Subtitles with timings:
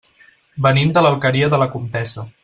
[0.65, 2.25] Venim de l'Alqueria de la Comtessa.